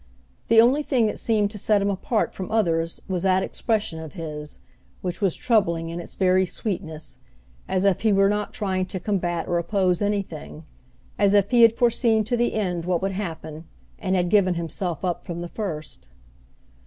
[0.47, 4.13] The only thing that seemed to set him apart from others was that expression of
[4.13, 4.57] his,
[5.03, 7.19] which was troubling in its very sweetness,
[7.67, 10.65] as if he were not trying to combat or oppose anything;
[11.19, 13.65] as if he had foreseen to the end what would happen,
[13.99, 16.09] and had given himself up from the first.